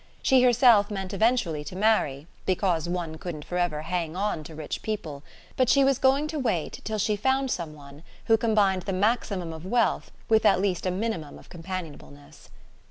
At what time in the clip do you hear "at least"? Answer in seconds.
10.43-10.87